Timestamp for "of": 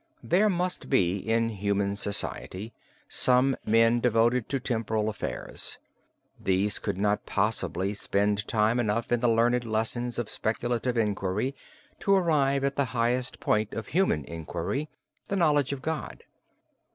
10.17-10.27, 13.75-13.89, 15.71-15.83